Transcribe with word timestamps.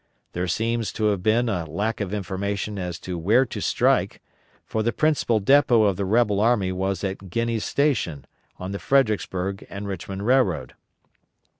There 0.33 0.47
seems 0.47 0.91
to 0.93 1.03
have 1.11 1.21
been 1.21 1.47
a 1.47 1.67
lack 1.69 2.01
of 2.01 2.11
information 2.11 2.79
as 2.79 2.97
to 3.01 3.19
where 3.19 3.45
to 3.45 3.61
strike; 3.61 4.19
for 4.65 4.81
the 4.81 4.91
principal 4.91 5.39
depot 5.39 5.83
of 5.83 5.95
the 5.95 6.05
rebel 6.05 6.39
army 6.39 6.71
was 6.71 7.03
at 7.03 7.29
Guiney's 7.29 7.65
station 7.65 8.25
on 8.57 8.71
the 8.71 8.79
Fredericksburg 8.79 9.63
and 9.69 9.87
Richmond 9.87 10.25
Railroad. 10.25 10.73